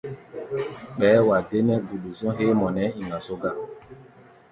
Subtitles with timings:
[0.97, 3.51] Ɓɛɛ́ wa dee nɛ́ guɗu-zɔ̧́ héé mɔ nɛ ɛ́ɛ́ iŋa só gá.